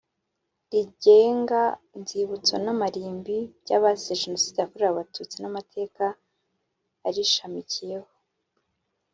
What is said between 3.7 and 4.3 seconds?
abazize